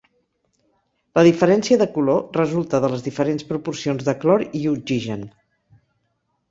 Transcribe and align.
La 1.19 1.23
diferència 1.27 1.77
de 1.81 1.87
color 1.97 2.33
resulta 2.39 2.81
de 2.87 2.91
les 2.95 3.07
diferents 3.09 3.47
proporcions 3.53 4.09
de 4.09 4.19
clor 4.25 4.49
i 4.63 4.65
oxigen. 4.75 5.29